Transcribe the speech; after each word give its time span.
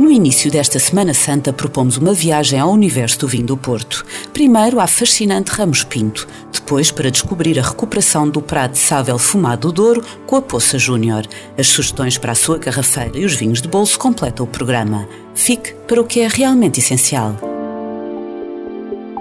No 0.00 0.10
início 0.10 0.50
desta 0.50 0.78
Semana 0.78 1.12
Santa 1.12 1.52
propomos 1.52 1.98
uma 1.98 2.14
viagem 2.14 2.58
ao 2.58 2.72
universo 2.72 3.18
do 3.18 3.28
vinho 3.28 3.44
do 3.44 3.54
Porto. 3.54 4.02
Primeiro 4.32 4.80
à 4.80 4.86
fascinante 4.86 5.50
Ramos 5.50 5.84
Pinto, 5.84 6.26
depois 6.50 6.90
para 6.90 7.10
descobrir 7.10 7.58
a 7.58 7.62
recuperação 7.62 8.26
do 8.26 8.40
Prado 8.40 8.72
de 8.72 8.78
Sável 8.78 9.18
Fumado 9.18 9.68
do 9.68 9.74
Douro 9.74 10.04
com 10.26 10.36
a 10.36 10.40
Poça 10.40 10.78
Júnior. 10.78 11.26
As 11.58 11.66
sugestões 11.66 12.16
para 12.16 12.32
a 12.32 12.34
sua 12.34 12.56
garrafeira 12.56 13.18
e 13.18 13.26
os 13.26 13.34
vinhos 13.34 13.60
de 13.60 13.68
bolso 13.68 13.98
completam 13.98 14.46
o 14.46 14.48
programa. 14.48 15.06
Fique 15.34 15.74
para 15.86 16.00
o 16.00 16.06
que 16.06 16.20
é 16.20 16.28
realmente 16.28 16.80
essencial. 16.80 17.49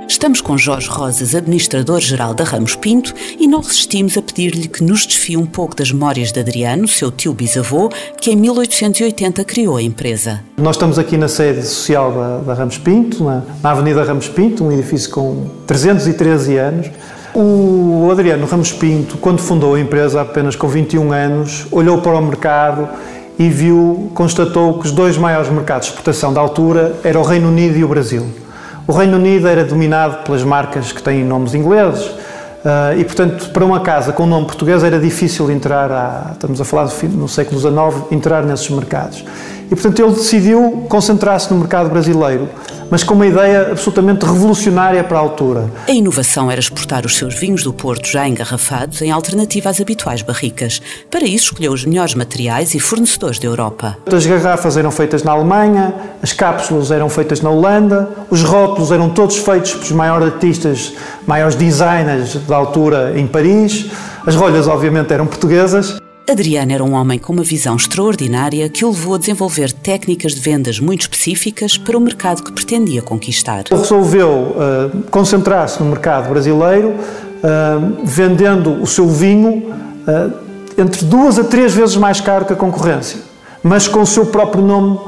Estamos 0.09 0.41
com 0.41 0.57
Jorge 0.57 0.89
Rosas, 0.89 1.35
administrador-geral 1.35 2.33
da 2.33 2.43
Ramos 2.43 2.75
Pinto, 2.75 3.13
e 3.39 3.47
não 3.47 3.61
resistimos 3.61 4.17
a 4.17 4.23
pedir-lhe 4.23 4.67
que 4.67 4.83
nos 4.83 5.05
desfie 5.05 5.37
um 5.37 5.45
pouco 5.45 5.75
das 5.75 5.91
memórias 5.91 6.31
de 6.31 6.39
Adriano, 6.39 6.87
seu 6.87 7.11
tio 7.11 7.31
bisavô, 7.31 7.89
que 8.19 8.31
em 8.31 8.35
1880 8.35 9.43
criou 9.43 9.77
a 9.77 9.83
empresa. 9.83 10.41
Nós 10.57 10.77
estamos 10.77 10.97
aqui 10.97 11.16
na 11.16 11.27
sede 11.27 11.63
social 11.63 12.11
da, 12.11 12.38
da 12.39 12.53
Ramos 12.55 12.79
Pinto, 12.79 13.23
na, 13.23 13.43
na, 13.61 13.69
Avenida 13.69 14.03
Ramos 14.03 14.27
Pinto, 14.27 14.63
um 14.63 14.71
edifício 14.71 15.11
com 15.11 15.45
313 15.67 16.57
anos. 16.57 16.88
O 17.35 18.09
Adriano 18.11 18.47
Ramos 18.47 18.71
Pinto, 18.71 19.16
quando 19.19 19.39
fundou 19.39 19.75
a 19.75 19.79
empresa, 19.79 20.21
apenas 20.21 20.55
com 20.55 20.67
21 20.67 21.13
anos, 21.13 21.67
olhou 21.71 22.01
para 22.01 22.17
o 22.17 22.21
mercado 22.21 22.89
e 23.38 23.47
viu, 23.47 24.11
constatou 24.16 24.79
que 24.79 24.88
os 24.88 24.91
dois 24.91 25.19
maiores 25.19 25.51
mercados 25.51 25.85
de 25.85 25.94
exportação 25.94 26.33
da 26.33 26.41
altura 26.41 26.97
eram 27.03 27.21
o 27.21 27.23
Reino 27.23 27.47
Unido 27.47 27.77
e 27.77 27.83
o 27.83 27.88
Brasil. 27.88 28.48
O 28.89 28.91
Reino 28.91 29.17
Unido 29.17 29.47
era 29.47 29.63
dominado 29.63 30.23
pelas 30.23 30.43
marcas 30.43 30.91
que 30.91 30.99
têm 31.03 31.23
nomes 31.23 31.53
ingleses 31.53 32.05
uh, 32.07 32.97
e, 32.97 33.05
portanto, 33.05 33.51
para 33.51 33.63
uma 33.63 33.81
casa 33.81 34.11
com 34.11 34.25
nome 34.25 34.47
português 34.47 34.83
era 34.83 34.97
difícil 34.97 35.51
entrar, 35.51 35.91
à, 35.91 36.31
estamos 36.33 36.59
a 36.59 36.65
falar 36.65 36.89
no 37.03 37.29
século 37.29 37.59
XIX, 37.59 38.11
entrar 38.11 38.41
nesses 38.43 38.67
mercados. 38.71 39.23
E, 39.72 39.75
portanto, 39.75 40.02
ele 40.02 40.14
decidiu 40.14 40.86
concentrar-se 40.89 41.53
no 41.53 41.59
mercado 41.59 41.89
brasileiro, 41.89 42.50
mas 42.89 43.03
com 43.03 43.14
uma 43.14 43.28
ideia 43.28 43.72
absolutamente 43.72 44.25
revolucionária 44.25 45.03
para 45.03 45.17
a 45.17 45.22
altura. 45.22 45.72
A 45.88 45.92
inovação 45.92 46.50
era 46.50 46.59
exportar 46.59 47.06
os 47.06 47.16
seus 47.16 47.36
vinhos 47.36 47.64
do 47.64 47.72
Porto 47.72 48.08
já 48.08 48.28
engarrafados 48.28 49.02
em 49.02 49.12
alternativa 49.12 49.70
às 49.70 49.80
habituais 49.80 50.23
barricas. 50.23 50.81
Para 51.12 51.23
isso, 51.23 51.45
escolheu 51.45 51.72
os 51.72 51.86
melhores 51.86 52.16
materiais 52.16 52.73
e 52.73 52.80
fornecedores 52.80 53.38
da 53.38 53.45
Europa. 53.45 53.97
As 54.12 54.25
garrafas 54.25 54.75
eram 54.75 54.90
feitas 54.90 55.23
na 55.23 55.31
Alemanha, 55.31 55.94
as 56.22 56.34
cápsulas 56.34 56.90
eram 56.90 57.09
feitas 57.09 57.42
na 57.42 57.52
Holanda, 57.52 58.09
os 58.30 58.44
rótulos 58.44 58.92
eram 58.92 59.09
todos 59.09 59.38
feitos 59.38 59.73
pelos 59.73 59.92
maiores 59.92 60.34
artistas, 60.34 60.94
maiores 61.28 61.56
designers 61.56 62.36
da 62.47 62.56
altura 62.56 63.14
em 63.16 63.28
Paris, 63.28 63.86
as 64.25 64.36
rolhas, 64.36 64.67
obviamente, 64.67 65.14
eram 65.14 65.28
portuguesas. 65.28 66.00
Adriano 66.30 66.72
era 66.72 66.83
um 66.83 66.94
homem 66.94 67.17
com 67.17 67.33
uma 67.33 67.41
visão 67.41 67.75
extraordinária 67.75 68.69
que 68.69 68.85
o 68.85 68.91
levou 68.91 69.16
a 69.16 69.17
desenvolver 69.17 69.72
técnicas 69.72 70.35
de 70.35 70.39
vendas 70.39 70.80
muito 70.80 71.02
específicas 71.02 71.75
para 71.75 71.97
o 71.97 71.99
mercado 71.99 72.44
que 72.44 72.52
pretendia 72.52 73.02
conquistar. 73.02 73.63
Resolveu 73.72 74.29
uh, 74.29 75.09
concentrar-se 75.09 75.81
no 75.81 75.90
mercado 75.90 76.29
brasileiro, 76.29 76.90
uh, 76.90 78.06
vendendo 78.06 78.79
o 78.79 78.85
seu 78.85 79.07
vinho 79.07 79.73
uh, 79.73 80.34
entre 80.78 81.03
duas 81.06 81.40
a 81.40 81.44
três 81.44 81.73
vezes 81.73 81.95
mais 81.95 82.22
caro 82.22 82.46
que 82.46 82.53
a 82.53 82.56
concorrência, 82.56 83.19
mas 83.63 83.88
com 83.88 84.01
o 84.01 84.06
seu 84.06 84.28
próprio 84.28 84.63
nome 84.63 85.00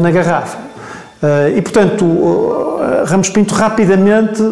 na 0.00 0.10
garrafa. 0.10 0.58
e, 1.56 1.60
portanto, 1.62 2.04
Ramos 3.06 3.28
Pinto 3.30 3.54
rapidamente, 3.54 4.42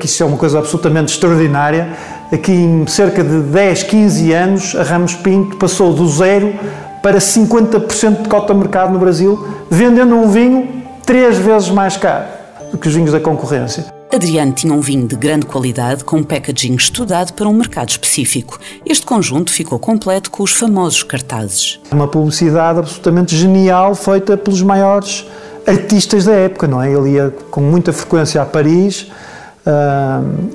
que 0.00 0.06
isso 0.06 0.22
é 0.22 0.26
uma 0.26 0.36
coisa 0.36 0.58
absolutamente 0.58 1.12
extraordinária, 1.12 1.96
aqui 2.32 2.52
em 2.52 2.86
cerca 2.86 3.22
de 3.24 3.40
10, 3.40 3.82
15 3.84 4.32
anos, 4.32 4.74
a 4.74 4.82
Ramos 4.82 5.14
Pinto 5.14 5.56
passou 5.56 5.92
do 5.92 6.08
zero 6.08 6.54
para 7.02 7.18
50% 7.18 8.22
de 8.22 8.28
cota 8.28 8.52
de 8.52 8.60
mercado 8.60 8.92
no 8.92 8.98
Brasil, 8.98 9.46
vendendo 9.70 10.14
um 10.14 10.28
vinho 10.28 10.82
três 11.06 11.38
vezes 11.38 11.70
mais 11.70 11.96
caro 11.96 12.26
do 12.70 12.76
que 12.76 12.88
os 12.88 12.94
vinhos 12.94 13.12
da 13.12 13.20
concorrência. 13.20 13.86
Adriano 14.12 14.52
tinha 14.52 14.72
um 14.72 14.80
vinho 14.80 15.06
de 15.06 15.14
grande 15.14 15.44
qualidade 15.44 16.02
com 16.02 16.16
um 16.16 16.22
packaging 16.22 16.74
estudado 16.74 17.32
para 17.34 17.46
um 17.46 17.52
mercado 17.52 17.90
específico. 17.90 18.58
Este 18.84 19.04
conjunto 19.04 19.52
ficou 19.52 19.78
completo 19.78 20.30
com 20.30 20.42
os 20.42 20.52
famosos 20.52 21.02
cartazes. 21.02 21.78
Uma 21.90 22.08
publicidade 22.08 22.78
absolutamente 22.78 23.36
genial 23.36 23.94
feita 23.94 24.36
pelos 24.36 24.62
maiores 24.62 25.26
artistas 25.66 26.24
da 26.24 26.32
época, 26.32 26.66
não 26.66 26.82
é? 26.82 26.90
Ele 26.90 27.10
ia 27.10 27.34
com 27.50 27.60
muita 27.60 27.92
frequência 27.92 28.40
a 28.40 28.46
Paris, 28.46 29.08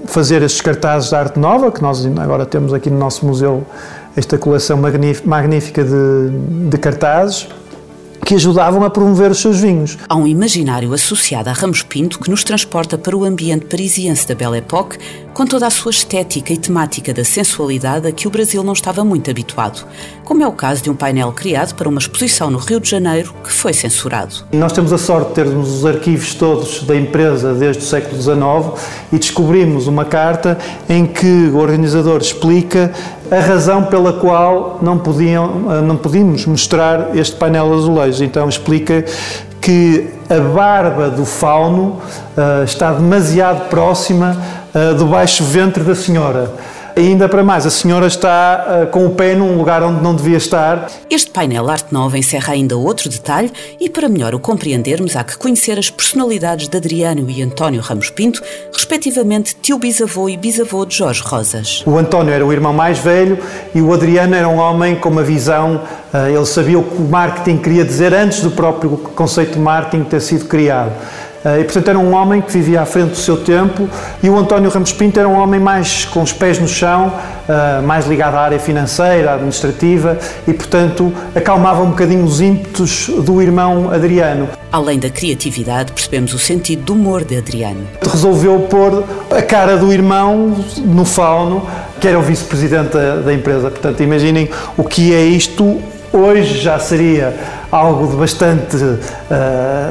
fazer 0.07 0.41
estes 0.41 0.61
cartazes 0.61 1.09
de 1.09 1.15
arte 1.15 1.39
nova, 1.39 1.71
que 1.71 1.81
nós 1.81 2.05
agora 2.05 2.45
temos 2.45 2.73
aqui 2.73 2.89
no 2.89 2.97
nosso 2.97 3.25
museu 3.25 3.65
esta 4.15 4.37
coleção 4.37 4.79
magnífica 5.25 5.83
de, 5.83 6.69
de 6.69 6.77
cartazes 6.77 7.47
que 8.25 8.35
ajudavam 8.35 8.83
a 8.83 8.89
promover 8.89 9.31
os 9.31 9.39
seus 9.39 9.59
vinhos. 9.59 9.97
Há 10.07 10.15
um 10.15 10.25
imaginário 10.25 10.93
associado 10.93 11.49
a 11.49 11.53
Ramos 11.53 11.83
Pinto 11.83 12.19
que 12.19 12.29
nos 12.29 12.43
transporta 12.43 12.97
para 12.97 13.15
o 13.15 13.23
ambiente 13.23 13.65
parisiense 13.65 14.27
da 14.27 14.33
Belle 14.33 14.59
Époque, 14.59 14.97
com 15.33 15.45
toda 15.47 15.65
a 15.65 15.69
sua 15.69 15.89
estética 15.89 16.53
e 16.53 16.57
temática 16.57 17.13
da 17.13 17.23
sensualidade 17.23 18.07
a 18.07 18.11
que 18.11 18.27
o 18.27 18.31
Brasil 18.31 18.63
não 18.63 18.73
estava 18.73 19.03
muito 19.03 19.31
habituado, 19.31 19.85
como 20.23 20.43
é 20.43 20.47
o 20.47 20.51
caso 20.51 20.83
de 20.83 20.91
um 20.91 20.95
painel 20.95 21.31
criado 21.31 21.73
para 21.73 21.89
uma 21.89 21.99
exposição 21.99 22.51
no 22.51 22.59
Rio 22.59 22.79
de 22.79 22.89
Janeiro 22.89 23.33
que 23.43 23.51
foi 23.51 23.73
censurado. 23.73 24.45
Nós 24.51 24.71
temos 24.73 24.93
a 24.93 24.97
sorte 24.97 25.29
de 25.29 25.33
termos 25.33 25.71
os 25.73 25.85
arquivos 25.85 26.35
todos 26.35 26.83
da 26.83 26.95
empresa 26.95 27.53
desde 27.53 27.81
o 27.83 27.85
século 27.85 28.21
XIX 28.21 28.79
e 29.11 29.17
descobrimos 29.17 29.87
uma 29.87 30.05
carta 30.05 30.57
em 30.87 31.05
que 31.05 31.49
o 31.51 31.57
organizador 31.57 32.21
explica 32.21 32.93
a 33.31 33.39
razão 33.39 33.85
pela 33.85 34.13
qual 34.13 34.77
não, 34.81 34.99
podiam, 34.99 35.81
não 35.81 35.97
podíamos 35.97 36.45
mostrar 36.45 37.17
este 37.17 37.35
painel 37.35 37.73
azulejo. 37.73 38.23
Então 38.23 38.47
explica 38.47 39.03
que 39.63 40.09
a 40.29 40.39
barba 40.41 41.09
do 41.09 41.25
fauno 41.25 42.01
uh, 42.37 42.63
está 42.65 42.91
demasiado 42.91 43.69
próxima 43.69 44.37
uh, 44.75 44.93
do 44.93 45.05
baixo 45.05 45.43
ventre 45.45 45.83
da 45.83 45.95
senhora. 45.95 46.51
Ainda 46.95 47.27
para 47.27 47.43
mais, 47.43 47.65
a 47.65 47.71
senhora 47.71 48.05
está 48.05 48.83
uh, 48.83 48.87
com 48.87 49.07
o 49.07 49.09
pé 49.09 49.33
num 49.33 49.57
lugar 49.57 49.81
onde 49.81 50.03
não 50.03 50.15
devia 50.15 50.37
estar. 50.37 50.87
Este 51.09 51.31
painel 51.31 51.67
Arte 51.67 51.91
Nova 51.91 52.19
encerra 52.19 52.53
ainda 52.53 52.77
outro 52.77 53.09
detalhe 53.09 53.51
e 53.79 53.89
para 53.89 54.07
melhor 54.07 54.35
o 54.35 54.39
compreendermos 54.39 55.15
há 55.15 55.23
que 55.23 55.35
conhecer 55.35 55.79
as 55.79 55.89
personalidades 55.89 56.67
de 56.67 56.77
Adriano 56.77 57.27
e 57.27 57.41
António 57.41 57.81
Ramos 57.81 58.11
Pinto, 58.11 58.43
respectivamente 58.71 59.55
tio 59.59 59.79
bisavô 59.79 60.29
e 60.29 60.37
bisavô 60.37 60.85
de 60.85 60.95
Jorge 60.95 61.23
Rosas. 61.23 61.83
O 61.87 61.97
António 61.97 62.31
era 62.31 62.45
o 62.45 62.53
irmão 62.53 62.73
mais 62.73 62.99
velho 62.99 63.39
e 63.73 63.81
o 63.81 63.91
Adriano 63.91 64.35
era 64.35 64.47
um 64.47 64.57
homem 64.57 64.95
com 64.95 65.09
uma 65.09 65.23
visão, 65.23 65.81
uh, 66.13 66.27
ele 66.27 66.45
sabia 66.45 66.77
o 66.77 66.83
que 66.83 67.01
o 67.01 67.07
marketing 67.09 67.57
queria 67.57 67.83
dizer 67.83 68.13
antes 68.13 68.41
do 68.41 68.51
próprio 68.51 68.91
conceito 69.15 69.53
de 69.53 69.59
marketing 69.59 70.03
ter 70.03 70.21
sido 70.21 70.45
criado. 70.45 70.93
Eh, 71.45 71.61
e, 71.61 71.63
portanto, 71.63 71.89
era 71.89 71.99
um 71.99 72.13
homem 72.13 72.41
que 72.41 72.51
vivia 72.51 72.81
à 72.81 72.85
frente 72.85 73.11
do 73.11 73.17
seu 73.17 73.37
tempo 73.37 73.89
e 74.21 74.29
o 74.29 74.37
António 74.37 74.69
Ramos 74.69 74.93
Pinto 74.93 75.19
era 75.19 75.27
um 75.27 75.37
homem 75.37 75.59
mais 75.59 76.05
com 76.05 76.21
os 76.21 76.31
pés 76.31 76.59
no 76.59 76.67
chão, 76.67 77.13
eh, 77.47 77.81
mais 77.81 78.07
ligado 78.07 78.35
à 78.35 78.41
área 78.41 78.59
financeira, 78.59 79.33
administrativa 79.33 80.17
e, 80.47 80.53
portanto, 80.53 81.13
acalmava 81.35 81.81
um 81.83 81.89
bocadinho 81.89 82.23
os 82.23 82.39
ímpetos 82.39 83.09
do 83.09 83.41
irmão 83.41 83.91
Adriano. 83.91 84.47
Além 84.71 84.97
da 84.97 85.09
criatividade, 85.09 85.91
percebemos 85.91 86.33
o 86.33 86.39
sentido 86.39 86.83
do 86.83 86.93
humor 86.93 87.23
de 87.23 87.37
Adriano. 87.37 87.85
Resolveu 88.01 88.59
pôr 88.61 89.03
a 89.29 89.41
cara 89.41 89.77
do 89.77 89.91
irmão 89.91 90.55
no 90.77 91.05
fauno, 91.05 91.67
que 91.99 92.07
era 92.07 92.17
o 92.17 92.21
vice-presidente 92.21 92.93
da, 92.93 93.17
da 93.17 93.33
empresa. 93.33 93.69
Portanto, 93.69 94.01
imaginem 94.01 94.49
o 94.75 94.83
que 94.83 95.13
é 95.13 95.23
isto 95.23 95.79
hoje 96.13 96.59
já 96.59 96.79
seria 96.79 97.35
algo 97.71 98.07
de 98.07 98.15
bastante 98.15 98.77
uh, 98.77 98.99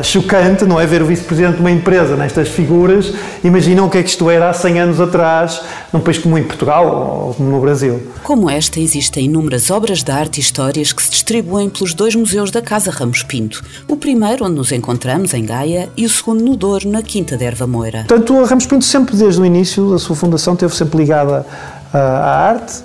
chocante, 0.03 0.65
não 0.65 0.81
é? 0.81 0.87
Ver 0.87 1.03
o 1.03 1.07
vice-presidente 1.07 1.57
de 1.57 1.61
uma 1.61 1.71
empresa 1.71 2.15
nestas 2.15 2.49
figuras. 2.49 3.13
Imaginam 3.43 3.87
o 3.87 3.91
que 3.91 3.99
é 3.99 4.03
que 4.03 4.09
isto 4.09 4.31
era 4.31 4.49
há 4.49 4.53
100 4.53 4.81
anos 4.81 5.01
atrás, 5.01 5.61
num 5.93 5.99
país 5.99 6.19
como 6.19 6.39
em 6.39 6.45
Portugal 6.45 7.35
ou 7.39 7.45
no 7.45 7.61
Brasil. 7.61 8.01
Como 8.23 8.49
esta, 8.49 8.79
existem 8.79 9.25
inúmeras 9.25 9.69
obras 9.71 10.05
de 10.05 10.13
arte 10.13 10.39
e 10.39 10.41
histórias 10.41 10.93
que 10.93 11.03
se 11.03 11.11
distribuem 11.11 11.69
pelos 11.69 11.93
dois 11.93 12.15
museus 12.15 12.53
da 12.53 12.63
Casa 12.63 12.93
Ramos 12.93 13.25
Pinto. 13.25 13.65
O 13.89 13.97
primeiro, 13.97 14.45
onde 14.45 14.55
nos 14.55 14.71
encontramos, 14.71 15.35
em 15.35 15.45
Gaia, 15.45 15.89
e 15.97 16.07
o 16.07 16.09
segundo 16.09 16.45
no 16.45 16.57
Douro, 16.57 16.89
na 16.89 17.03
Quinta 17.03 17.37
de 17.37 17.45
Erva 17.45 17.67
Moura. 17.67 18.05
Portanto, 18.07 18.39
a 18.39 18.47
Ramos 18.47 18.67
Pinto 18.67 18.85
sempre, 18.85 19.17
desde 19.17 19.41
o 19.41 19.45
início 19.45 19.91
da 19.91 19.99
sua 19.99 20.15
fundação, 20.15 20.55
esteve 20.55 20.75
sempre 20.77 20.99
ligada 20.99 21.45
uh, 21.93 21.97
à 21.97 22.49
arte. 22.51 22.85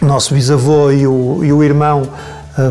O 0.00 0.04
nosso 0.04 0.32
bisavô 0.32 0.92
e 0.92 1.08
o, 1.08 1.40
e 1.42 1.52
o 1.52 1.60
irmão 1.64 2.08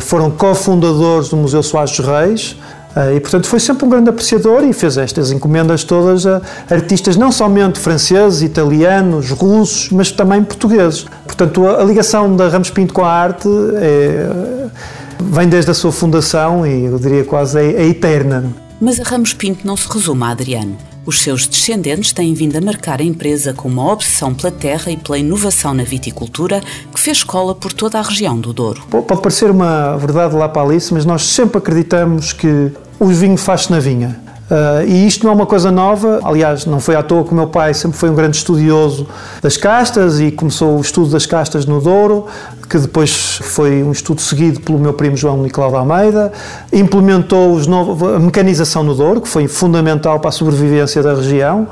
foram 0.02 0.32
cofundadores 0.32 1.30
do 1.30 1.38
Museu 1.38 1.64
Soares 1.64 1.96
dos 1.96 2.06
Reis, 2.06 2.56
Uh, 2.98 3.16
e, 3.16 3.20
portanto, 3.20 3.46
foi 3.46 3.60
sempre 3.60 3.86
um 3.86 3.90
grande 3.90 4.10
apreciador 4.10 4.64
e 4.64 4.74
fez 4.74 4.98
estas 4.98 5.32
encomendas 5.32 5.84
todas 5.84 6.26
a 6.26 6.42
artistas 6.68 7.16
não 7.16 7.32
somente 7.32 7.78
franceses, 7.78 8.42
italianos, 8.42 9.30
russos, 9.30 9.92
mas 9.92 10.10
também 10.10 10.44
portugueses. 10.44 11.06
Portanto, 11.24 11.68
a 11.68 11.84
ligação 11.84 12.36
da 12.36 12.48
Ramos 12.48 12.72
Pinto 12.72 12.96
com 12.96 13.06
a 13.06 13.12
arte 13.12 13.48
é, 13.76 14.68
vem 15.20 15.48
desde 15.48 15.70
a 15.70 15.76
sua 15.76 15.92
fundação 15.92 16.66
e 16.66 16.86
eu 16.86 16.98
diria 16.98 17.24
quase 17.24 17.60
é, 17.60 17.84
é 17.84 17.88
eterna. 17.88 18.46
Mas 18.82 19.00
a 19.00 19.04
Ramos 19.04 19.32
Pinto 19.32 19.68
não 19.68 19.78
se 19.78 19.88
resume 19.88 20.24
a 20.24 20.30
Adriano. 20.30 20.76
Os 21.08 21.22
seus 21.22 21.48
descendentes 21.48 22.12
têm 22.12 22.34
vindo 22.34 22.58
a 22.58 22.62
marcar 22.62 23.00
a 23.00 23.04
empresa 23.04 23.54
com 23.54 23.70
uma 23.70 23.94
obsessão 23.94 24.34
pela 24.34 24.52
terra 24.52 24.92
e 24.92 24.98
pela 24.98 25.18
inovação 25.18 25.74
na 25.74 25.86
viticultura 25.86 26.62
que 26.94 27.00
fez 27.00 27.20
escola 27.20 27.56
por 27.56 27.72
toda 27.72 27.98
a 27.98 28.02
região 28.02 28.38
do 28.38 28.52
Douro. 28.52 28.82
Pode 28.90 29.22
parecer 29.22 29.50
uma 29.50 29.96
verdade 29.96 30.36
lá 30.36 30.50
para 30.50 30.64
Alice, 30.64 30.94
mas 30.94 31.06
nós 31.06 31.24
sempre 31.24 31.60
acreditamos 31.60 32.34
que 32.34 32.74
o 33.00 33.06
vinho 33.06 33.38
faz-se 33.38 33.72
na 33.72 33.80
vinha. 33.80 34.20
Uh, 34.52 34.88
e 34.88 35.08
isto 35.08 35.26
não 35.26 35.32
é 35.32 35.36
uma 35.36 35.46
coisa 35.46 35.72
nova, 35.72 36.22
aliás, 36.24 36.66
não 36.66 36.80
foi 36.80 36.96
à 36.96 37.04
toa 37.04 37.24
que 37.24 37.32
o 37.32 37.36
meu 37.36 37.48
pai 37.48 37.74
sempre 37.74 37.98
foi 37.98 38.10
um 38.10 38.16
grande 38.16 38.38
estudioso 38.38 39.08
das 39.42 39.56
castas 39.56 40.20
e 40.20 40.32
começou 40.32 40.78
o 40.78 40.82
estudo 40.82 41.12
das 41.12 41.26
castas 41.26 41.66
no 41.66 41.82
Douro, 41.82 42.26
que 42.70 42.78
depois 42.78 43.40
foi 43.44 43.82
um 43.82 43.92
estudo 43.92 44.22
seguido 44.22 44.60
pelo 44.60 44.78
meu 44.78 44.94
primo 44.94 45.16
João 45.16 45.42
Nicolau 45.42 45.70
de 45.70 45.78
Almeida, 45.78 46.32
implementou 46.72 47.54
os 47.54 47.66
novos, 47.66 48.16
a 48.16 48.20
mecanização 48.20 48.84
no 48.84 48.94
Douro, 48.94 49.22
que 49.22 49.28
foi 49.28 49.48
fundamental 49.48 50.20
para 50.20 50.30
a 50.30 50.32
sobrevivência 50.32 51.02
da 51.02 51.14
região, 51.14 51.68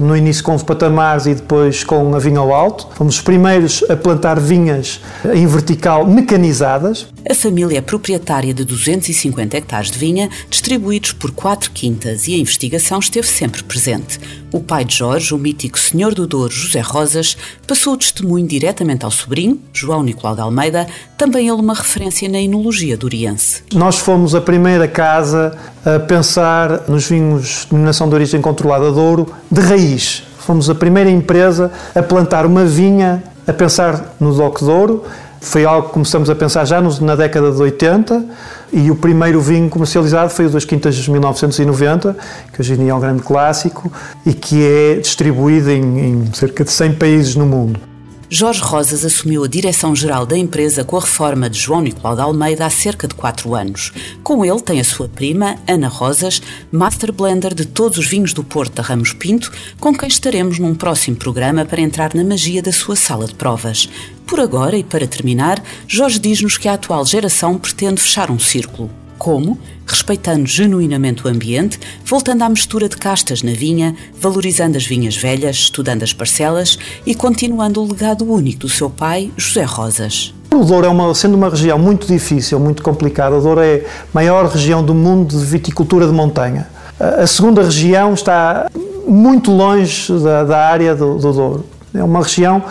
no 0.00 0.16
início 0.16 0.42
com 0.42 0.54
os 0.54 0.62
patamares 0.62 1.26
e 1.26 1.34
depois 1.34 1.84
com 1.84 2.14
a 2.14 2.18
vinha 2.18 2.38
ao 2.38 2.52
alto. 2.52 2.88
Fomos 2.94 3.16
os 3.16 3.20
primeiros 3.20 3.84
a 3.88 3.96
plantar 3.96 4.40
vinhas 4.40 5.00
em 5.34 5.46
vertical 5.46 6.06
mecanizadas. 6.06 7.06
A 7.28 7.34
família 7.34 7.78
é 7.78 7.80
proprietária 7.82 8.54
de 8.54 8.64
250 8.64 9.56
hectares 9.56 9.90
de 9.90 9.98
vinha, 9.98 10.30
distribuídos 10.48 11.12
por 11.12 11.30
quatro 11.30 11.70
quintas, 11.72 12.26
e 12.26 12.34
a 12.34 12.38
investigação 12.38 12.98
esteve 12.98 13.26
sempre 13.26 13.62
presente. 13.62 14.18
O 14.52 14.60
pai 14.60 14.84
de 14.84 14.96
Jorge, 14.96 15.34
o 15.34 15.38
mítico 15.38 15.78
senhor 15.78 16.14
do 16.14 16.26
Douro, 16.26 16.52
José 16.52 16.80
Rosas, 16.80 17.36
passou 17.66 17.94
o 17.94 17.96
testemunho 17.96 18.46
diretamente 18.46 19.04
ao 19.04 19.10
sobrinho, 19.10 19.60
João 19.72 20.02
Nicolau 20.02 20.37
de 20.38 20.42
Almeida, 20.42 20.86
também 21.16 21.48
ele 21.48 21.60
uma 21.60 21.74
referência 21.74 22.28
na 22.28 22.40
enologia 22.40 22.96
duriense. 22.96 23.62
Nós 23.74 23.98
fomos 23.98 24.34
a 24.34 24.40
primeira 24.40 24.86
casa 24.86 25.56
a 25.84 25.98
pensar 25.98 26.84
nos 26.88 27.08
vinhos 27.08 27.62
de 27.62 27.70
denominação 27.70 28.08
de 28.08 28.14
origem 28.14 28.40
controlada 28.40 28.92
de 28.92 28.98
ouro 28.98 29.26
de 29.50 29.60
raiz. 29.60 30.22
Fomos 30.38 30.70
a 30.70 30.74
primeira 30.74 31.10
empresa 31.10 31.72
a 31.94 32.02
plantar 32.02 32.46
uma 32.46 32.64
vinha, 32.64 33.22
a 33.46 33.52
pensar 33.52 34.14
no 34.20 34.32
DOC 34.32 34.60
de 34.60 34.70
ouro. 34.70 35.04
Foi 35.40 35.64
algo 35.64 35.88
que 35.88 35.94
começamos 35.94 36.30
a 36.30 36.34
pensar 36.34 36.64
já 36.64 36.80
na 36.80 37.14
década 37.14 37.50
de 37.52 37.60
80 37.60 38.24
e 38.72 38.90
o 38.90 38.96
primeiro 38.96 39.40
vinho 39.40 39.68
comercializado 39.68 40.30
foi 40.30 40.46
o 40.46 40.50
das 40.50 40.64
Quintas 40.64 40.94
de 40.94 41.10
1990, 41.10 42.16
que 42.52 42.60
hoje 42.60 42.74
em 42.74 42.76
dia 42.76 42.90
é 42.90 42.94
um 42.94 43.00
grande 43.00 43.22
clássico 43.22 43.92
e 44.26 44.32
que 44.32 44.64
é 44.64 44.94
distribuído 44.96 45.70
em, 45.70 45.98
em 45.98 46.32
cerca 46.32 46.64
de 46.64 46.70
100 46.70 46.94
países 46.94 47.36
no 47.36 47.46
mundo. 47.46 47.87
Jorge 48.30 48.60
Rosas 48.60 49.06
assumiu 49.06 49.42
a 49.42 49.48
direção-geral 49.48 50.26
da 50.26 50.36
empresa 50.36 50.84
com 50.84 50.98
a 50.98 51.00
reforma 51.00 51.48
de 51.48 51.58
João 51.58 51.80
Nicolau 51.80 52.14
de 52.14 52.20
Almeida 52.20 52.66
há 52.66 52.70
cerca 52.70 53.08
de 53.08 53.14
quatro 53.14 53.54
anos. 53.54 53.90
Com 54.22 54.44
ele 54.44 54.60
tem 54.60 54.78
a 54.78 54.84
sua 54.84 55.08
prima, 55.08 55.56
Ana 55.66 55.88
Rosas, 55.88 56.42
master 56.70 57.10
blender 57.10 57.54
de 57.54 57.64
todos 57.64 57.96
os 57.96 58.06
vinhos 58.06 58.34
do 58.34 58.44
Porto 58.44 58.74
da 58.74 58.82
Ramos 58.82 59.14
Pinto, 59.14 59.50
com 59.80 59.96
quem 59.96 60.08
estaremos 60.08 60.58
num 60.58 60.74
próximo 60.74 61.16
programa 61.16 61.64
para 61.64 61.80
entrar 61.80 62.14
na 62.14 62.22
magia 62.22 62.60
da 62.60 62.70
sua 62.70 62.96
sala 62.96 63.26
de 63.26 63.34
provas. 63.34 63.88
Por 64.26 64.40
agora 64.40 64.76
e 64.76 64.84
para 64.84 65.06
terminar, 65.06 65.62
Jorge 65.86 66.18
diz-nos 66.18 66.58
que 66.58 66.68
a 66.68 66.74
atual 66.74 67.06
geração 67.06 67.56
pretende 67.56 68.02
fechar 68.02 68.30
um 68.30 68.38
círculo. 68.38 68.90
Como? 69.18 69.58
Respeitando 69.86 70.46
genuinamente 70.46 71.26
o 71.26 71.28
ambiente, 71.28 71.78
voltando 72.04 72.42
à 72.42 72.48
mistura 72.48 72.88
de 72.88 72.96
castas 72.96 73.42
na 73.42 73.52
vinha, 73.52 73.94
valorizando 74.18 74.76
as 74.76 74.86
vinhas 74.86 75.16
velhas, 75.16 75.56
estudando 75.56 76.02
as 76.02 76.12
parcelas 76.12 76.78
e 77.04 77.14
continuando 77.14 77.82
o 77.82 77.88
legado 77.88 78.24
único 78.30 78.60
do 78.60 78.68
seu 78.68 78.88
pai, 78.88 79.30
José 79.36 79.64
Rosas. 79.64 80.32
O 80.54 80.64
Douro, 80.64 80.86
é 80.86 80.88
uma, 80.88 81.14
sendo 81.14 81.36
uma 81.36 81.50
região 81.50 81.78
muito 81.78 82.06
difícil, 82.06 82.58
muito 82.58 82.82
complicada, 82.82 83.36
o 83.36 83.40
Douro 83.40 83.60
é 83.60 83.76
a 83.76 83.82
maior 84.14 84.46
região 84.46 84.82
do 84.82 84.94
mundo 84.94 85.38
de 85.38 85.44
viticultura 85.44 86.06
de 86.06 86.12
montanha. 86.12 86.68
A 86.98 87.26
segunda 87.26 87.62
região 87.62 88.14
está 88.14 88.68
muito 89.06 89.50
longe 89.50 90.12
da, 90.20 90.44
da 90.44 90.66
área 90.66 90.94
do, 90.94 91.18
do 91.18 91.32
Douro. 91.32 91.64
É 91.94 92.02
uma 92.02 92.22
região 92.22 92.62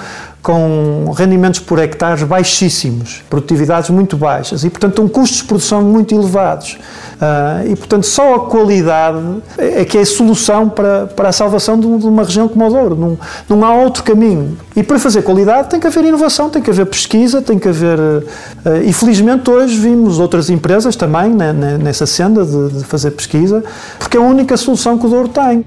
com 0.47 1.11
rendimentos 1.11 1.59
por 1.59 1.77
hectares 1.77 2.23
baixíssimos, 2.23 3.21
produtividades 3.29 3.89
muito 3.89 4.15
baixas 4.15 4.63
e, 4.63 4.69
portanto, 4.69 5.01
um 5.01 5.07
custos 5.09 5.39
de 5.39 5.43
produção 5.43 5.81
muito 5.81 6.15
elevados. 6.15 6.79
Uh, 7.15 7.69
e, 7.69 7.75
portanto, 7.75 8.05
só 8.05 8.35
a 8.35 8.39
qualidade 8.45 9.19
é 9.57 9.83
que 9.83 9.97
é 9.97 10.01
a 10.01 10.05
solução 10.05 10.69
para, 10.69 11.07
para 11.07 11.27
a 11.27 11.31
salvação 11.33 11.77
de, 11.77 11.85
uma 11.85 12.23
região 12.23 12.47
como 12.47 12.65
o 12.65 12.69
Douro. 12.69 12.95
Não, 12.95 13.19
não 13.49 13.65
há 13.65 13.73
outro 13.73 14.03
caminho. 14.03 14.57
E 14.73 14.81
para 14.83 14.97
fazer 14.97 15.21
qualidade 15.21 15.69
tem 15.69 15.81
que 15.81 15.87
haver 15.87 16.05
inovação, 16.05 16.49
tem 16.49 16.61
que 16.61 16.69
haver 16.69 16.85
pesquisa, 16.85 17.41
tem 17.41 17.59
que 17.59 17.67
haver. 17.67 17.99
Uh, 17.99 18.23
e 18.85 18.93
felizmente 18.93 19.49
hoje 19.49 19.77
vimos 19.77 20.17
outras 20.17 20.49
empresas 20.49 20.95
também 20.95 21.29
né, 21.29 21.51
nessa 21.51 22.05
senda 22.05 22.45
de, 22.45 22.69
de 22.69 22.85
fazer 22.85 23.11
pesquisa, 23.11 23.61
porque 23.99 24.15
é 24.15 24.19
a 24.21 24.23
única 24.23 24.55
solução 24.55 24.97
que 24.97 25.07
o 25.07 25.09
Douro 25.09 25.27
tem. 25.27 25.65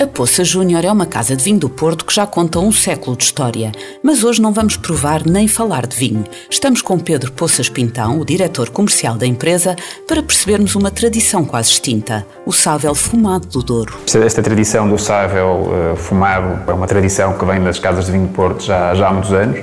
A 0.00 0.06
Poça 0.06 0.42
Júnior 0.42 0.82
é 0.82 0.90
uma 0.90 1.04
casa 1.04 1.36
de 1.36 1.44
vinho 1.44 1.58
do 1.58 1.68
Porto 1.68 2.06
que 2.06 2.14
já 2.14 2.26
conta 2.26 2.58
um 2.58 2.72
século 2.72 3.14
de 3.14 3.24
história, 3.24 3.70
mas 4.02 4.24
hoje 4.24 4.40
não 4.40 4.50
vamos 4.50 4.74
provar 4.78 5.26
nem 5.26 5.46
falar 5.46 5.86
de 5.86 5.94
vinho. 5.94 6.24
Estamos 6.48 6.80
com 6.80 6.98
Pedro 6.98 7.30
Poças 7.32 7.68
Pintão, 7.68 8.18
o 8.18 8.24
diretor 8.24 8.70
comercial 8.70 9.16
da 9.16 9.26
empresa, 9.26 9.76
para 10.08 10.22
percebermos 10.22 10.74
uma 10.74 10.90
tradição 10.90 11.44
quase 11.44 11.72
extinta, 11.72 12.26
o 12.46 12.52
sável 12.52 12.94
fumado 12.94 13.46
do 13.48 13.62
Douro. 13.62 13.98
Esta 14.06 14.42
tradição 14.42 14.88
do 14.88 14.96
sável 14.96 15.68
uh, 15.92 15.96
fumado 15.96 16.70
é 16.70 16.72
uma 16.72 16.86
tradição 16.86 17.36
que 17.36 17.44
vem 17.44 17.62
das 17.62 17.78
casas 17.78 18.06
de 18.06 18.12
vinho 18.12 18.26
do 18.26 18.32
Porto 18.32 18.64
já, 18.64 18.94
já 18.94 19.08
há 19.08 19.12
muitos 19.12 19.34
anos. 19.34 19.60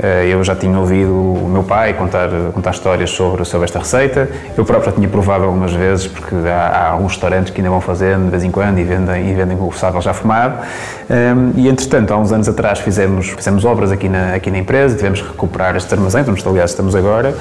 Eh, 0.00 0.28
eu 0.30 0.42
já 0.44 0.54
tinha 0.54 0.78
ouvido 0.78 1.10
o 1.10 1.48
meu 1.48 1.64
pai 1.64 1.92
contar, 1.94 2.28
contar 2.52 2.70
histórias 2.70 3.10
sobre, 3.10 3.44
sobre 3.44 3.64
esta 3.64 3.80
receita. 3.80 4.28
Eu 4.56 4.64
próprio 4.64 4.90
já 4.90 4.92
tinha 4.92 5.08
provado 5.08 5.44
algumas 5.44 5.72
vezes, 5.72 6.06
porque 6.06 6.34
há, 6.34 6.68
há 6.68 6.90
alguns 6.90 7.12
restaurantes 7.12 7.52
que 7.52 7.60
ainda 7.60 7.70
vão 7.70 7.80
fazendo 7.80 8.24
de 8.26 8.30
vez 8.30 8.44
em 8.44 8.50
quando 8.50 8.78
e 8.78 8.84
vendem, 8.84 9.30
e 9.30 9.34
vendem 9.34 9.58
o 9.60 9.72
sábado 9.72 10.02
já 10.02 10.12
fumado. 10.12 10.54
Um, 11.10 11.14
ehm, 11.14 11.52
e 11.56 11.68
entretanto, 11.68 12.12
há 12.12 12.16
uns 12.16 12.32
anos 12.32 12.48
atrás 12.48 12.78
fizemos, 12.78 13.28
fizemos 13.30 13.64
obras 13.64 13.90
aqui 13.90 14.08
na, 14.08 14.34
aqui 14.34 14.50
na 14.50 14.58
empresa, 14.58 14.96
tivemos 14.96 15.20
que 15.20 15.28
recuperar 15.28 15.74
estes 15.76 15.92
armazéns, 15.92 16.28
onde 16.28 16.46
aliás 16.46 16.70
estamos 16.70 16.94
agora, 16.94 17.34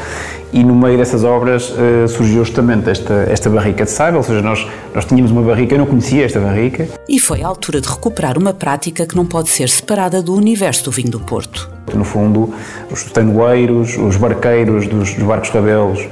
e 0.51 0.63
no 0.63 0.75
meio 0.75 0.97
dessas 0.97 1.23
obras 1.23 1.69
uh, 1.69 2.07
surgiu 2.07 2.43
justamente 2.43 2.89
esta, 2.89 3.13
esta 3.29 3.49
barrica 3.49 3.83
de 3.83 3.91
sábio, 3.91 4.17
ou 4.17 4.23
seja, 4.23 4.41
nós, 4.41 4.65
nós 4.93 5.05
tínhamos 5.05 5.31
uma 5.31 5.41
barrica, 5.41 5.75
eu 5.75 5.79
não 5.79 5.85
conhecia 5.85 6.25
esta 6.25 6.39
barrica. 6.39 6.87
E 7.07 7.19
foi 7.19 7.43
a 7.43 7.47
altura 7.47 7.81
de 7.81 7.87
recuperar 7.87 8.37
uma 8.37 8.53
prática 8.53 9.05
que 9.05 9.15
não 9.15 9.25
pode 9.25 9.49
ser 9.49 9.69
separada 9.69 10.21
do 10.21 10.33
universo 10.33 10.85
do 10.85 10.91
vinho 10.91 11.11
do 11.11 11.19
Porto. 11.19 11.76
No 11.93 12.03
fundo, 12.03 12.53
os 12.91 13.03
tanoeiros, 13.05 13.97
os 13.97 14.17
barqueiros 14.17 14.87
dos, 14.87 15.13
dos 15.13 15.23
barcos 15.23 15.49
rabelos 15.49 16.05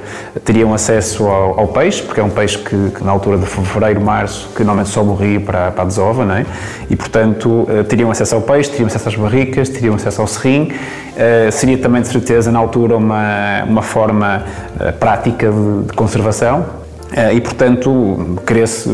teriam 0.43 0.73
acesso 0.73 1.25
ao, 1.27 1.59
ao, 1.59 1.67
peixe, 1.67 2.01
porque 2.01 2.19
é 2.19 2.23
um 2.23 2.29
peixe 2.29 2.57
que, 2.57 2.91
que, 2.91 3.03
na 3.03 3.11
altura 3.11 3.37
de 3.37 3.45
fevereiro, 3.45 3.99
março, 3.99 4.49
que 4.55 4.63
normalmente 4.63 4.97
o 4.97 5.13
rio 5.13 5.41
para, 5.41 5.71
para 5.71 5.83
a 5.83 5.85
desova, 5.85 6.23
não 6.23 6.35
é? 6.35 6.45
e 6.89 6.95
portanto 6.95 7.49
uh, 7.49 7.83
teriam 7.83 8.09
acesso 8.09 8.35
ao 8.35 8.41
peixe, 8.41 8.71
teriam 8.71 8.87
acesso 8.87 9.09
às 9.09 9.15
barricas, 9.15 9.69
teriam 9.69 9.95
acesso 9.95 10.21
ao 10.21 10.27
serrim. 10.27 10.71
Uh, 10.71 11.51
seria 11.51 11.77
também 11.77 12.01
de 12.01 12.07
certeza 12.07 12.51
na 12.51 12.59
altura 12.59 12.95
uma, 12.95 13.63
uma 13.65 13.81
forma 13.81 14.43
uh, 14.75 14.93
prática 14.93 15.51
de, 15.51 15.87
de 15.87 15.93
conservação 15.93 16.85
e 17.33 17.39
portanto 17.39 18.39
crê-se 18.45 18.89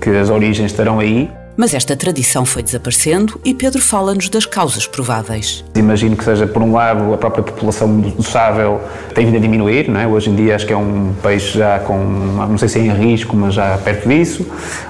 que 0.00 0.10
as 0.10 0.28
origens 0.28 0.70
estarão 0.70 0.98
aí. 0.98 1.30
Mas 1.56 1.74
esta 1.74 1.94
tradição 1.94 2.46
foi 2.46 2.62
desaparecendo 2.62 3.38
e 3.44 3.52
Pedro 3.52 3.80
fala-nos 3.80 4.28
das 4.28 4.46
causas 4.46 4.86
prováveis. 4.86 5.62
Imagino 5.74 6.16
que 6.16 6.24
seja, 6.24 6.46
por 6.46 6.62
um 6.62 6.72
lado, 6.72 7.12
a 7.12 7.18
própria 7.18 7.42
população 7.42 8.00
do 8.00 8.22
sável 8.22 8.80
tem 9.14 9.26
vindo 9.26 9.36
a 9.36 9.40
diminuir, 9.40 9.88
não 9.88 10.00
é? 10.00 10.06
hoje 10.06 10.30
em 10.30 10.34
dia 10.34 10.54
acho 10.56 10.66
que 10.66 10.72
é 10.72 10.76
um 10.76 11.12
peixe 11.22 11.58
já 11.58 11.78
com, 11.80 11.94
não 11.98 12.56
sei 12.56 12.68
se 12.68 12.78
é 12.78 12.82
em 12.82 12.92
risco, 12.92 13.36
mas 13.36 13.54
já 13.54 13.76
perto 13.78 14.08
disso. 14.08 14.46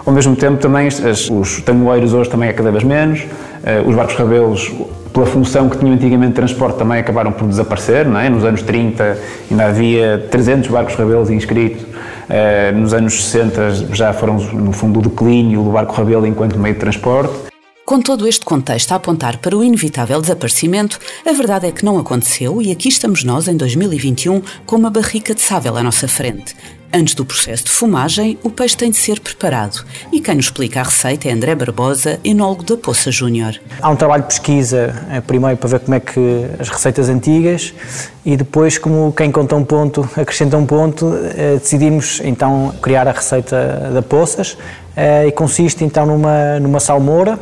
Ao 0.07 0.13
mesmo 0.13 0.37
tempo 0.37 0.59
também 0.59 0.87
as, 0.87 1.29
os 1.29 1.61
tangoeiros 1.63 2.15
hoje 2.15 2.31
também 2.31 2.49
é 2.49 2.53
cada 2.53 2.71
vez 2.71 2.85
menos, 2.85 3.21
uh, 3.21 3.89
os 3.89 3.97
barcos 3.97 4.15
rabelos 4.15 4.73
pela 5.13 5.27
função 5.27 5.69
que 5.69 5.77
tinham 5.77 5.95
antigamente 5.95 6.31
de 6.31 6.37
transporte 6.37 6.79
também 6.79 6.99
acabaram 6.99 7.33
por 7.33 7.47
desaparecer, 7.47 8.07
não 8.07 8.19
é? 8.19 8.31
Nos 8.31 8.45
anos 8.45 8.63
30 8.63 9.19
ainda 9.51 9.67
havia 9.67 10.27
300 10.31 10.71
barcos 10.71 10.95
rabelos 10.95 11.29
inscritos 11.29 11.85
nos 12.75 12.95
anos 12.95 13.25
60 13.25 13.95
já 13.95 14.13
foram, 14.13 14.39
no 14.39 14.73
fundo, 14.73 15.01
o 15.01 15.03
declínio 15.03 15.63
do 15.63 15.71
barco 15.71 15.95
Rabelo 15.95 16.27
enquanto 16.27 16.59
meio 16.59 16.75
de 16.75 16.81
transporte. 16.81 17.52
Com 17.93 18.01
todo 18.01 18.27
este 18.27 18.43
contexto 18.47 18.91
a 18.93 18.95
apontar 18.95 19.37
para 19.37 19.55
o 19.55 19.63
inevitável 19.63 20.19
desaparecimento, 20.19 20.99
a 21.27 21.33
verdade 21.35 21.67
é 21.67 21.71
que 21.71 21.85
não 21.85 21.99
aconteceu 21.99 22.63
e 22.63 22.73
aqui 22.73 22.89
estamos 22.89 23.23
nós, 23.23 23.49
em 23.49 23.55
2021, 23.55 24.41
com 24.65 24.77
uma 24.77 24.89
barrica 24.89 25.35
de 25.35 25.43
sável 25.43 25.77
à 25.77 25.83
nossa 25.83 26.09
frente. 26.09 26.57
Antes 26.91 27.15
do 27.15 27.27
processo 27.27 27.65
de 27.65 27.71
fumagem, 27.71 28.39
o 28.43 28.49
peixe 28.49 28.79
tem 28.79 28.91
de 28.91 28.97
ser 28.97 29.21
preparado. 29.21 29.85
E 30.11 30.23
quem 30.23 30.37
nos 30.37 30.47
explica 30.47 30.81
a 30.81 30.85
receita 30.85 31.29
é 31.29 31.33
André 31.33 31.55
Barbosa, 31.55 32.19
enólogo 32.25 32.63
da 32.63 32.79
Poça 32.79 33.11
Júnior. 33.11 33.61
Há 33.79 33.91
um 33.91 33.97
trabalho 33.97 34.23
de 34.23 34.29
pesquisa, 34.29 35.07
eh, 35.11 35.21
primeiro 35.21 35.59
para 35.59 35.69
ver 35.69 35.81
como 35.81 35.95
é 35.95 36.01
que 36.01 36.47
as 36.59 36.71
receitas 36.71 37.11
antigas 37.11 37.75
e 38.25 38.39
depois, 38.39 38.79
como 38.79 39.13
quem 39.13 39.31
conta 39.31 39.55
um 39.55 39.65
ponto 39.65 40.09
acrescenta 40.17 40.57
um 40.57 40.65
ponto, 40.65 41.13
eh, 41.37 41.59
decidimos 41.59 42.23
então 42.25 42.75
criar 42.81 43.07
a 43.07 43.13
receita 43.13 43.91
da 43.93 44.01
Poças 44.01 44.57
eh, 44.97 45.27
e 45.27 45.33
consiste 45.33 45.85
então 45.85 46.07
numa, 46.07 46.59
numa 46.59 46.81
salmoura 46.81 47.39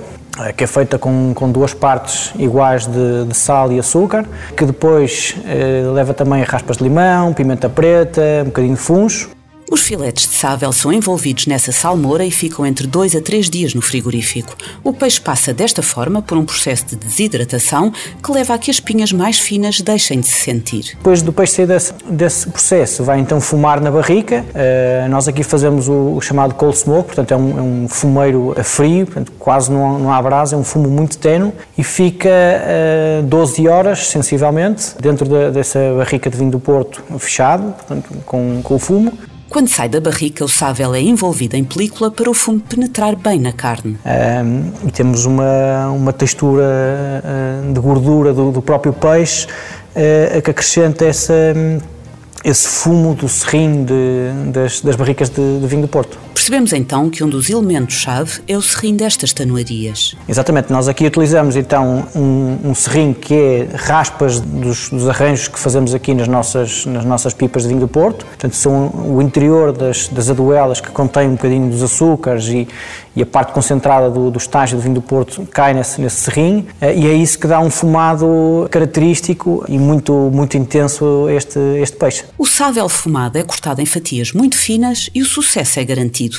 que 0.57 0.65
é 0.65 0.67
feita 0.67 0.99
com, 0.99 1.33
com 1.35 1.51
duas 1.51 1.75
partes 1.75 2.33
iguais 2.39 2.87
de, 2.87 3.25
de 3.27 3.37
sal 3.37 3.73
e 3.73 3.79
açúcar, 3.79 4.25
que 4.57 4.65
depois 4.65 5.37
eh, 5.45 5.83
leva 5.93 6.15
também 6.15 6.43
raspas 6.43 6.77
de 6.77 6.85
limão, 6.85 7.33
pimenta 7.33 7.69
preta, 7.69 8.23
um 8.43 8.47
bocadinho 8.47 8.75
de 8.75 8.81
funcho 8.81 9.31
os 9.71 9.83
filetes 9.83 10.27
de 10.27 10.35
sável 10.35 10.73
são 10.73 10.93
envolvidos 10.93 11.47
nessa 11.47 11.71
salmoura 11.71 12.25
e 12.25 12.31
ficam 12.31 12.67
entre 12.67 12.87
2 12.87 13.15
a 13.15 13.21
3 13.21 13.49
dias 13.49 13.75
no 13.75 13.81
frigorífico. 13.81 14.57
O 14.83 14.93
peixe 14.93 15.21
passa 15.21 15.55
desta 15.55 15.83
forma 15.83 16.21
por 16.21 16.37
um 16.37 16.45
processo 16.45 16.87
de 16.87 16.97
desidratação 16.97 17.93
que 18.23 18.33
leva 18.33 18.55
a 18.55 18.59
que 18.59 18.71
as 18.71 18.81
pinhas 18.81 19.13
mais 19.13 19.39
finas 19.39 19.81
deixem 19.81 20.19
de 20.19 20.27
se 20.27 20.45
sentir. 20.45 20.97
Depois 20.97 21.23
do 21.23 21.33
peixe 21.33 21.55
sair 21.55 21.67
desse, 21.67 21.93
desse 22.09 22.49
processo, 22.49 23.05
vai 23.05 23.21
então 23.21 23.41
fumar 23.41 23.81
na 23.81 23.91
barrica. 23.91 24.45
Uh, 24.51 25.09
nós 25.09 25.29
aqui 25.29 25.43
fazemos 25.43 25.89
o, 25.89 26.17
o, 26.17 26.21
chamado 26.21 26.55
cold 26.55 26.77
smoke, 26.77 27.07
portanto 27.07 27.33
é 27.33 27.37
um, 27.37 27.59
é 27.59 27.63
um 27.63 27.89
fumeiro 27.89 28.55
a 28.59 28.65
frio, 28.65 29.07
portanto, 29.07 29.33
quase 29.39 29.71
não, 29.71 29.99
não 29.99 30.13
há 30.13 30.21
brasa, 30.21 30.57
é 30.57 30.59
um 30.59 30.65
fumo 30.65 30.89
muito 30.89 31.19
tenue 31.19 31.53
e 31.77 31.85
fica 31.85 32.29
uh, 32.29 33.21
eh, 33.21 33.23
12 33.25 33.69
horas, 33.69 34.09
sensivelmente, 34.09 34.95
dentro 35.01 35.29
de, 35.29 35.51
dessa 35.51 35.79
barrica 35.97 36.29
de 36.31 36.37
vinho 36.37 36.51
do 36.51 36.61
Porto 36.61 37.03
fechado, 37.19 37.73
portanto, 37.73 38.11
com, 38.27 38.61
com 38.63 38.75
o 38.75 38.79
fumo. 38.79 39.13
Quando 39.51 39.67
sai 39.67 39.89
da 39.89 40.01
barrica, 40.01 40.45
o 40.45 40.49
sável 40.49 40.95
é 40.95 41.01
envolvido 41.01 41.57
em 41.57 41.65
película 41.65 42.09
para 42.09 42.31
o 42.31 42.33
fumo 42.33 42.61
penetrar 42.61 43.17
bem 43.17 43.41
na 43.41 43.53
carne. 43.53 43.99
Um, 44.07 44.87
e 44.87 44.93
temos 44.93 45.27
uma, 45.27 45.89
uma 45.89 46.13
textura 46.13 46.63
uh, 46.63 47.73
de 47.73 47.81
gordura 47.81 48.33
do, 48.33 48.53
do 48.53 48.63
próprio 48.63 48.93
peixe 48.93 49.49
uh, 49.49 50.41
que 50.41 50.53
acrescenta 50.53 51.05
essa 51.05 51.35
esse 52.45 52.67
fumo 52.67 53.15
do 53.15 53.29
serrim 53.29 53.85
de, 53.85 54.51
das, 54.53 54.81
das, 54.81 54.97
barricas 54.97 55.29
de, 55.29 55.61
de, 55.61 55.67
vinho 55.67 55.83
do 55.83 55.89
Porto. 55.89 56.19
Percebemos 56.33 56.73
então 56.73 57.11
que 57.11 57.23
um 57.23 57.29
dos 57.29 57.51
elementos-chave 57.51 58.41
é 58.49 58.57
o 58.57 58.63
serrim 58.63 58.97
destas 58.97 59.33
tanuarias. 59.33 60.15
Exatamente, 60.27 60.73
nós 60.73 60.89
aqui 60.89 61.07
utilizamos 61.07 61.55
então 61.55 62.07
um, 62.15 62.59
um 62.65 62.75
serrim 62.75 63.13
que 63.13 63.35
é 63.35 63.69
raspas 63.75 64.41
dos, 64.41 64.89
dos, 64.89 65.09
arranjos 65.09 65.49
que 65.49 65.59
fazemos 65.59 65.95
aqui 65.95 66.15
nas 66.15 66.29
nossas, 66.29 66.87
nas 66.87 67.05
nossas 67.05 67.35
pipas 67.35 67.65
de 67.65 67.69
vinho 67.69 67.81
do 67.81 67.89
Porto. 67.89 68.25
Portanto, 68.25 68.57
são 68.57 68.89
o 68.89 69.21
interior 69.21 69.73
das, 69.73 70.09
das 70.09 70.31
aduelas 70.31 70.81
que 70.81 70.91
contém 70.91 71.29
um 71.29 71.33
bocadinho 71.33 71.69
dos 71.71 71.83
açúcares 71.83 72.47
e, 72.49 72.67
e 73.15 73.23
a 73.23 73.27
parte 73.27 73.53
concentrada 73.53 74.11
do, 74.11 74.31
do 74.31 74.39
estágio 74.39 74.77
do 74.77 74.83
vinho 74.83 74.95
do 74.95 75.03
Porto 75.03 75.47
cai 75.51 75.75
nesse, 75.75 76.01
nesse 76.01 76.17
serrim 76.17 76.67
eh, 76.81 76.95
e 76.95 77.07
é 77.07 77.15
isso 77.15 77.39
que 77.39 77.47
dá 77.47 77.61
um 77.61 77.71
fumado 77.71 78.69
característico 78.71 79.65
e 79.69 79.79
muito, 79.79 80.13
muito 80.33 80.57
intenso 80.57 81.29
este, 81.29 81.59
este 81.81 81.97
peixe. 81.97 82.25
O 82.39 82.47
sável 82.47 82.89
fumado 82.89 83.39
é 83.39 83.43
cortado 83.43 83.81
em 83.81 83.87
fatias 83.87 84.33
muito 84.33 84.57
finas 84.57 85.11
e 85.15 85.23
o 85.23 85.27
sucesso 85.27 85.81
é 85.81 85.85
garantido. 85.85 86.39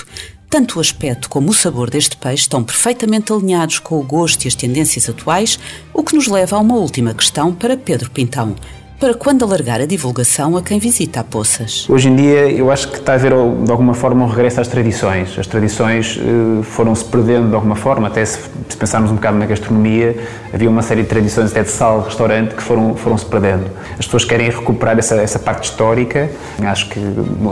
Tanto 0.49 0.79
o 0.79 0.81
aspecto 0.81 1.29
como 1.29 1.51
o 1.51 1.53
sabor 1.53 1.89
deste 1.89 2.17
peixe 2.17 2.43
estão 2.43 2.61
perfeitamente 2.61 3.31
alinhados 3.31 3.79
com 3.79 3.97
o 3.97 4.03
gosto 4.03 4.43
e 4.43 4.49
as 4.49 4.55
tendências 4.55 5.07
atuais, 5.07 5.57
o 5.93 6.03
que 6.03 6.13
nos 6.13 6.27
leva 6.27 6.57
a 6.57 6.59
uma 6.59 6.75
última 6.75 7.13
questão 7.13 7.53
para 7.53 7.77
Pedro 7.77 8.11
Pintão 8.11 8.55
para 9.01 9.15
quando 9.15 9.43
alargar 9.43 9.81
a 9.81 9.85
divulgação 9.87 10.55
a 10.55 10.61
quem 10.61 10.77
visita 10.77 11.21
a 11.21 11.23
Poças? 11.23 11.89
Hoje 11.89 12.07
em 12.07 12.15
dia 12.15 12.51
eu 12.51 12.69
acho 12.69 12.87
que 12.87 12.99
está 12.99 13.13
a 13.13 13.15
haver 13.15 13.31
de 13.31 13.71
alguma 13.71 13.95
forma 13.95 14.23
um 14.23 14.27
regresso 14.27 14.61
às 14.61 14.67
tradições. 14.67 15.39
As 15.39 15.47
tradições 15.47 16.19
eh, 16.21 16.61
foram-se 16.61 17.03
perdendo 17.05 17.49
de 17.49 17.55
alguma 17.55 17.75
forma, 17.75 18.09
até 18.09 18.23
se, 18.23 18.37
pensarmos 18.77 19.09
um 19.09 19.15
bocado 19.15 19.39
na 19.39 19.47
gastronomia, 19.47 20.15
havia 20.53 20.69
uma 20.69 20.83
série 20.83 21.01
de 21.01 21.07
tradições 21.07 21.49
até 21.49 21.63
de 21.63 21.71
sal, 21.71 22.01
restaurante, 22.01 22.53
que 22.53 22.61
foram, 22.61 22.95
foram-se 22.95 23.25
perdendo. 23.25 23.65
As 23.97 24.05
pessoas 24.05 24.23
querem 24.23 24.51
recuperar 24.51 24.95
essa, 24.99 25.15
essa 25.15 25.39
parte 25.39 25.71
histórica, 25.71 26.29
acho 26.61 26.87
que, 26.89 26.99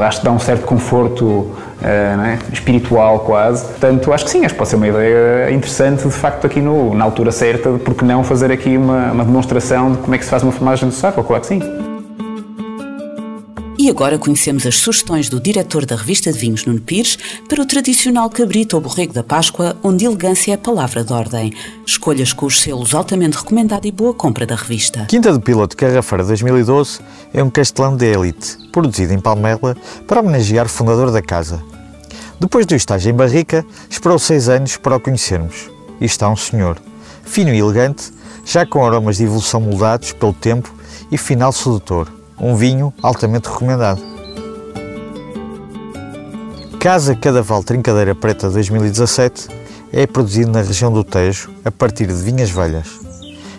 acho 0.01 0.19
que 0.19 0.25
dá 0.25 0.31
um 0.31 0.39
certo 0.39 0.67
conforto 0.67 1.51
é, 1.83 2.37
espiritual 2.51 3.19
quase. 3.19 3.65
Portanto, 3.65 4.13
acho 4.13 4.25
que 4.25 4.31
sim, 4.31 4.45
acho 4.45 4.53
que 4.53 4.57
pode 4.57 4.69
ser 4.69 4.75
uma 4.75 4.87
ideia 4.87 5.51
interessante, 5.51 6.03
de 6.03 6.13
facto, 6.13 6.45
aqui 6.45 6.61
no, 6.61 6.93
na 6.93 7.03
altura 7.03 7.31
certa, 7.31 7.71
porque 7.71 8.03
não 8.03 8.23
fazer 8.23 8.51
aqui 8.51 8.77
uma, 8.77 9.11
uma 9.11 9.25
demonstração 9.25 9.91
de 9.91 9.97
como 9.99 10.15
é 10.15 10.17
que 10.17 10.23
se 10.23 10.29
faz 10.29 10.43
uma 10.43 10.51
filmagem 10.51 10.87
do 10.89 10.93
saco, 10.93 11.23
claro 11.23 11.41
que 11.41 11.47
sim. 11.47 11.88
E 13.81 13.89
agora 13.89 14.19
conhecemos 14.19 14.65
as 14.65 14.75
sugestões 14.75 15.29
do 15.29 15.39
diretor 15.39 15.85
da 15.85 15.95
revista 15.95 16.33
de 16.33 16.37
vinhos, 16.37 16.65
Nuno 16.65 16.81
Pires, 16.81 17.17
para 17.47 17.61
o 17.61 17.65
tradicional 17.65 18.29
cabrito 18.29 18.75
ou 18.75 18.81
borrego 18.81 19.13
da 19.13 19.23
Páscoa, 19.23 19.73
onde 19.81 20.03
elegância 20.03 20.51
é 20.51 20.55
a 20.55 20.57
palavra 20.57 21.01
de 21.01 21.13
ordem. 21.13 21.53
Escolhas 21.87 22.33
com 22.33 22.45
os 22.45 22.59
selos 22.59 22.93
altamente 22.93 23.37
recomendado 23.37 23.85
e 23.85 23.91
boa 23.91 24.13
compra 24.13 24.45
da 24.45 24.53
revista. 24.53 25.05
Quinta 25.05 25.31
do 25.31 25.39
Piloto 25.39 25.77
Carrafeira 25.77 26.25
2012 26.25 26.99
é 27.33 27.41
um 27.41 27.49
castelão 27.49 27.95
de 27.95 28.05
élite, 28.05 28.57
produzido 28.69 29.13
em 29.13 29.19
Palmela 29.21 29.77
para 30.05 30.19
homenagear 30.19 30.65
o 30.65 30.69
fundador 30.69 31.09
da 31.09 31.21
casa. 31.21 31.63
Depois 32.37 32.65
do 32.65 32.75
estágio 32.75 33.11
em 33.11 33.15
Barrica, 33.15 33.65
esperou 33.89 34.19
seis 34.19 34.49
anos 34.49 34.75
para 34.75 34.97
o 34.97 34.99
conhecermos. 34.99 35.69
E 36.01 36.05
está 36.05 36.29
um 36.29 36.35
senhor, 36.35 36.77
fino 37.23 37.53
e 37.53 37.59
elegante, 37.59 38.11
já 38.45 38.65
com 38.65 38.85
aromas 38.85 39.15
de 39.15 39.23
evolução 39.23 39.61
moldados 39.61 40.11
pelo 40.11 40.33
tempo 40.33 40.69
e 41.09 41.17
final 41.17 41.53
sedutor 41.53 42.18
um 42.39 42.55
vinho 42.55 42.93
altamente 43.01 43.49
recomendado. 43.49 44.01
Casa 46.79 47.15
Cadaval 47.15 47.63
Trincadeira 47.63 48.15
Preta 48.15 48.49
2017 48.49 49.49
é 49.91 50.07
produzido 50.07 50.51
na 50.51 50.61
região 50.61 50.91
do 50.91 51.03
Tejo 51.03 51.51
a 51.65 51.71
partir 51.71 52.07
de 52.07 52.13
vinhas 52.13 52.49
velhas. 52.49 52.99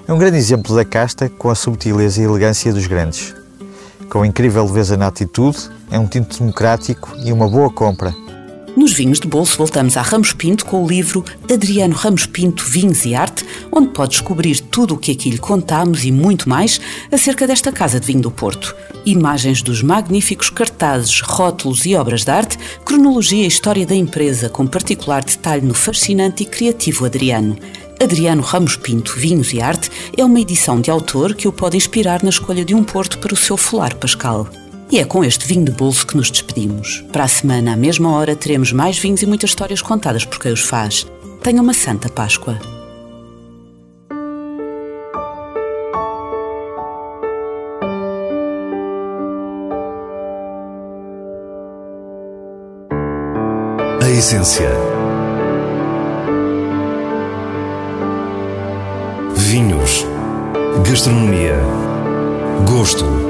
É 0.09 0.13
um 0.13 0.19
grande 0.19 0.39
exemplo 0.39 0.75
da 0.75 0.85
casta 0.85 1.29
com 1.29 1.51
a 1.51 1.55
subtileza 1.55 2.21
e 2.21 2.25
elegância 2.25 2.73
dos 2.73 2.87
grandes. 2.87 3.35
Com 4.09 4.25
incrível 4.25 4.65
leveza 4.65 4.97
na 4.97 5.07
atitude, 5.07 5.71
é 5.91 5.99
um 5.99 6.07
tinto 6.07 6.39
democrático 6.39 7.11
e 7.25 7.33
uma 7.33 7.49
boa 7.49 7.71
compra 7.71 8.13
nos 8.77 8.93
Vinhos 8.93 9.21
de 9.21 9.27
Bolso 9.27 9.57
voltamos 9.59 9.97
a 9.97 10.03
Ramos 10.03 10.33
Pinto 10.33 10.65
com 10.65 10.85
o 10.85 10.89
livro 10.89 11.25
Adriano 11.53 11.95
Ramos 11.95 12.27
Pinto 12.27 12.65
Vinhos 12.65 13.05
e 13.05 13.15
Arte, 13.15 13.45
onde 13.73 13.89
pode 13.89 14.13
descobrir 14.13 14.61
tudo 14.61 14.95
o 14.95 14.99
que 14.99 15.13
aqui 15.13 15.31
lhe 15.31 15.39
contamos 15.39 16.05
e 16.05 16.13
muito 16.13 16.49
mais 16.49 16.81
acerca 17.11 17.47
desta 17.47 17.73
Casa 17.73 17.99
de 17.99 18.07
Vinho 18.07 18.23
do 18.23 18.31
Porto. 18.31 18.75
Imagens 19.05 19.63
dos 19.63 19.83
magníficos 19.83 20.51
cartazes, 20.51 21.21
rótulos 21.21 21.85
e 21.87 21.95
obras 21.95 22.25
de 22.25 22.31
arte, 22.31 22.59
cronologia 22.85 23.45
e 23.45 23.49
história 23.49 23.87
da 23.87 23.95
empresa, 23.95 24.49
com 24.49 24.67
particular 24.67 25.25
detalhe 25.25 25.67
no 25.67 25.75
fascinante 25.75 26.43
e 26.43 26.47
criativo 26.47 27.05
Adriano. 27.05 27.57
Adriano 28.01 28.43
Ramos 28.43 28.77
Pinto 28.77 29.15
Vinhos 29.19 29.53
e 29.53 29.61
Arte 29.61 29.91
é 30.17 30.25
uma 30.25 30.41
edição 30.41 30.81
de 30.81 30.91
autor 30.91 31.35
que 31.35 31.47
o 31.47 31.53
pode 31.53 31.77
inspirar 31.77 32.23
na 32.23 32.31
escolha 32.31 32.65
de 32.65 32.75
um 32.75 32.83
porto 32.83 33.19
para 33.19 33.35
o 33.35 33.37
seu 33.37 33.57
folar 33.57 33.95
pascal. 33.97 34.49
E 34.93 34.99
é 34.99 35.05
com 35.05 35.25
este 35.25 35.47
vinho 35.47 35.65
de 35.65 35.71
bolso 35.71 36.05
que 36.05 36.17
nos 36.17 36.33
despedimos. 36.33 37.05
Para 37.13 37.23
a 37.23 37.29
semana, 37.29 37.75
à 37.75 37.77
mesma 37.77 38.11
hora, 38.11 38.35
teremos 38.35 38.73
mais 38.73 38.99
vinhos 38.99 39.23
e 39.23 39.27
muitas 39.27 39.51
histórias 39.51 39.81
contadas 39.81 40.25
por 40.25 40.41
quem 40.41 40.53
os 40.53 40.63
faz. 40.63 41.07
Tenha 41.45 41.63
uma 41.63 41.73
Santa 41.73 42.09
Páscoa. 42.09 42.59
A 54.03 54.11
essência. 54.11 54.71
Vinhos. 59.37 60.05
Gastronomia. 60.85 61.55
Gosto 62.67 63.30